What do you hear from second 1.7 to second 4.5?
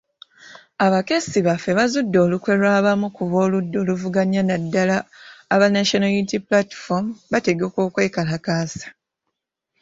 bazudde olukwe lw'abamu ku b'oludda oluvuganya